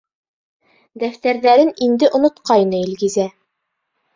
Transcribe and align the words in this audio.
Дәфтәрҙәрен 1.03 1.71
инде 1.89 2.09
онотҡайны 2.21 2.81
Илгизә. 2.87 3.29